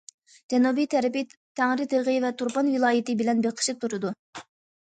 جەنۇبىي 0.53 0.87
تەرىپى 0.93 1.21
تەڭرىتېغى 1.59 2.15
ۋە 2.25 2.31
تۇرپان 2.39 2.73
ۋىلايىتى 2.77 3.19
بىلەن 3.21 3.45
بېقىشىپ 3.47 3.85
تۇرىدۇ. 3.85 4.17